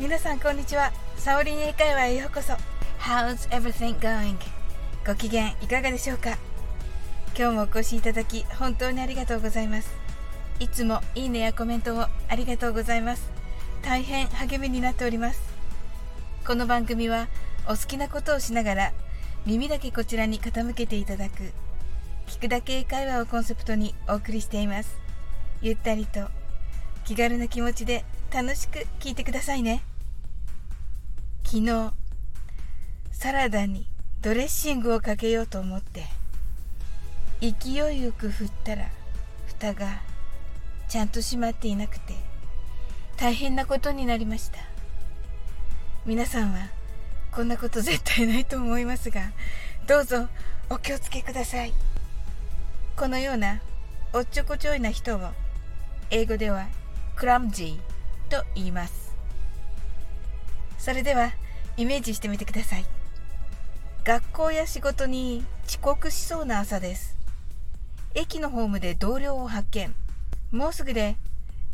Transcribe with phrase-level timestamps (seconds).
[0.00, 0.92] 皆さんこんにちは。
[1.16, 2.52] サオリン英会話へようこそ。
[3.00, 4.36] How's everything going?
[5.04, 6.38] ご機嫌いかがでしょうか？
[7.36, 9.90] 今日もお越しいただき本当にありがとうございます。
[10.60, 13.28] いつもいいねやコメントをありがとうございます。
[13.82, 15.42] 大変励みになっております。
[16.46, 17.26] この番組は
[17.66, 18.92] お好きなことをしながら
[19.46, 21.52] 耳だけこちらに傾けていただく
[22.28, 24.96] 聞くだけ英会話をコンセプトにお送りしています。
[25.60, 26.28] ゆったりと
[27.04, 29.82] 気軽な気持ちで楽しく聞いてくださいね
[31.50, 31.94] 昨日
[33.10, 33.86] サラダに
[34.20, 36.04] ドレッシングをかけようと思って
[37.40, 38.90] 勢いよく振ったら
[39.46, 40.02] 蓋が
[40.88, 42.12] ちゃんと閉まっていなくて
[43.16, 44.58] 大変なことになりました。
[46.04, 46.68] 皆さんは
[47.32, 49.32] こんなこと絶対ないと思いますが
[49.86, 50.28] どうぞ
[50.68, 51.72] お気をつけください。
[52.94, 53.62] このような
[54.12, 55.20] おっちょこちょいな人を
[56.10, 56.66] 英語では
[57.16, 59.07] クラムジーと言います。
[60.78, 61.32] それでは
[61.76, 62.84] イメージしてみてください。
[64.04, 67.16] 学校や仕事に遅刻しそうな朝です。
[68.14, 69.94] 駅のホームで同僚を発見。
[70.50, 71.16] もうすぐで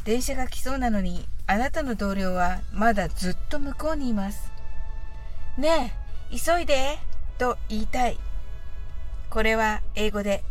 [0.05, 4.51] 電車が来そうなのにあなたの同僚はまだずっと向こうにいます。
[5.57, 5.95] ね
[6.33, 6.99] え急いで
[7.39, 8.19] と言いたい。
[9.31, 10.43] これは英語で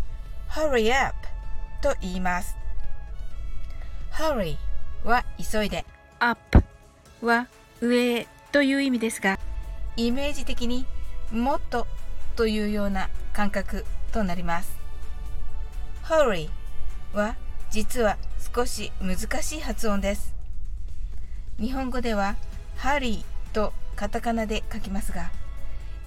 [0.50, 1.16] hurry up
[1.82, 2.56] と言います。
[4.12, 4.58] hurry
[5.04, 5.86] は急いで
[6.20, 6.64] up
[7.22, 7.48] は
[7.82, 9.40] 上という意味ですが
[9.98, 10.86] イメージ的に
[11.32, 11.88] もっと
[12.36, 14.78] というような感覚となります。
[16.04, 16.50] hurry
[17.14, 17.36] は
[17.72, 18.16] 実は
[18.56, 20.36] 少し難しい発音です。
[21.60, 22.36] 日本語では
[22.76, 25.32] ハリーとカタカナで書きますが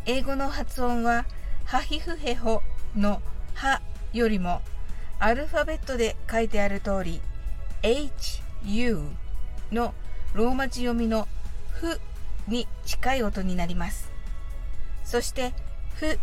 [0.04, 1.24] 英語の発音は
[1.64, 2.62] ハヒフヘホ
[2.96, 3.20] の
[3.54, 4.62] ハよりも
[5.18, 7.20] アルファベットで書いてある通り
[7.82, 9.02] HU
[9.72, 9.94] の
[10.32, 11.26] ローマ字読みの
[11.72, 12.00] フ
[12.48, 14.10] に近い音になります。
[15.04, 15.52] そして
[15.94, 16.18] フ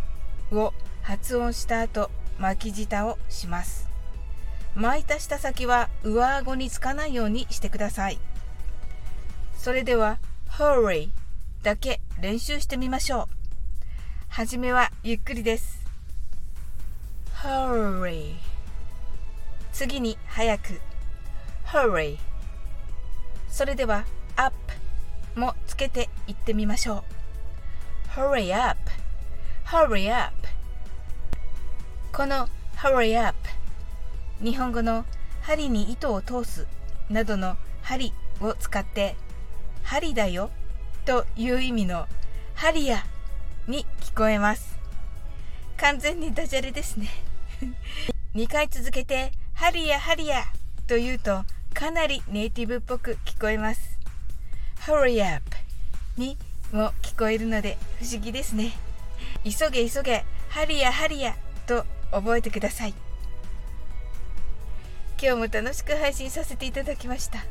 [0.52, 3.88] を発音した後巻き舌をします。
[4.74, 8.18] 巻いた舌先は上顎につかないようにしてください。
[9.56, 10.18] それでは
[10.50, 11.10] hurry
[11.62, 13.28] だけ練習してみましょう。
[14.28, 15.84] はじめはゆっくりです。
[17.34, 18.34] hurry
[19.72, 20.80] 次に早く。
[21.66, 22.18] hurry
[23.48, 24.04] それでは
[24.36, 24.54] up
[25.34, 27.04] もつけていってみましょ
[28.16, 28.20] う。
[28.20, 28.78] Hurry up.
[29.66, 30.34] Hurry up.
[32.12, 33.36] この hurry up
[34.40, 35.04] 日本語の
[35.42, 36.66] 針に糸を通す
[37.10, 39.16] などの針を使って
[39.82, 40.50] 針だよ
[41.04, 42.06] という意味の
[42.54, 43.04] ハリア
[43.66, 44.78] に聞こえます。
[45.76, 47.08] 完全にダジャレですね。
[48.34, 50.44] 2回続けてハリアハリア
[50.86, 53.93] と言うとかなりネイティブっぽく聞こえます。
[54.86, 55.42] Hurry up
[56.18, 56.36] に
[56.70, 58.72] も聞こえるので不思議ですね。
[59.42, 61.34] 急げ急げハリアハリア
[61.66, 62.94] と覚えてください。
[65.18, 67.46] 今日も楽しく配信させていただきました。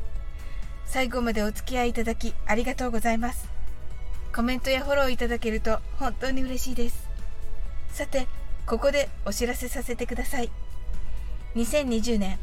[0.86, 3.48] 最後までお付き合いいただきありがとうございます。
[4.32, 7.08] コメントやフォローいただけると本当に嬉しいです。
[7.88, 8.28] さて
[8.64, 10.52] ここでお知らせさせてください。
[11.56, 12.38] 2020年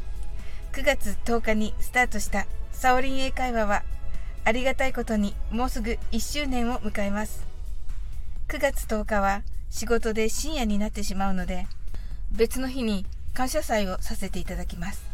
[0.72, 3.84] 9月10日にスタートしたサオリン英会話は
[4.44, 7.46] ありがたいことにもうすぐ1周年を迎えます。
[8.48, 11.66] 9月10日は仕事で深夜になってしまうので
[12.32, 15.04] 別の日に感謝祭をさせていただきます。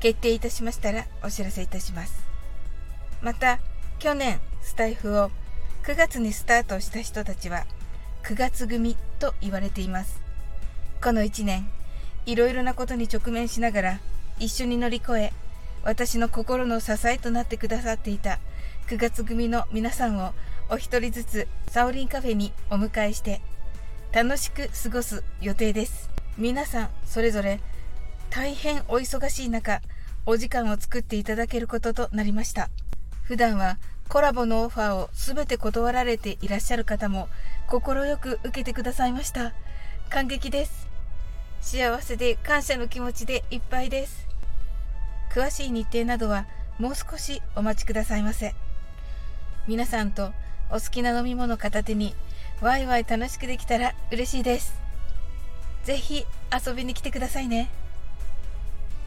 [0.00, 2.24] 決定いたしましたらお知らせいたします。
[3.20, 3.60] また
[3.98, 5.30] 去年スタイフを
[5.84, 7.66] 9月にスタートした人たちは
[8.22, 10.20] 9月組と言われています。
[11.02, 11.68] この1年
[12.26, 14.00] いろいろなことに直面しながら
[14.38, 15.32] 一緒に乗り越え
[15.84, 18.38] 私の心の支えとなってくださっていた。
[18.88, 20.32] 9月組の皆さんを
[20.68, 23.40] お一人ずつサオリンカフェにお迎えして
[24.12, 26.10] 楽しく過ごす予定です。
[26.36, 27.60] 皆さんそれぞれ
[28.30, 29.80] 大変お忙しい中
[30.26, 32.68] お時間を作っていただけることとなりました。
[33.22, 33.78] 普段は
[34.08, 37.28] コラボのオファーを全て断られていらっしゃる方も
[37.68, 39.52] 快く受けてくださいました。
[40.08, 40.88] 感激です。
[41.60, 44.29] 幸せで感謝の気持ちでいっぱいです。
[45.30, 46.46] 詳しい日程などは
[46.78, 48.54] もう少しお待ちくださいませ
[49.66, 50.32] 皆さんと
[50.70, 52.14] お好きな飲み物片手に
[52.60, 54.74] ワイワイ楽しくできたら嬉しいです
[55.84, 56.26] ぜひ
[56.66, 57.70] 遊びに来てくださいね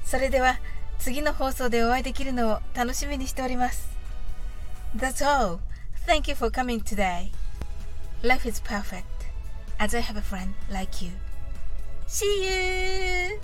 [0.05, 0.59] それでは
[0.99, 3.93] 次の放送でお会いできるのを楽しみにしております
[4.95, 5.59] That's all.
[6.05, 7.31] Thank you for coming today.
[8.21, 9.05] Life is perfect
[9.79, 11.11] as I have a friend like you.
[12.07, 13.39] See you!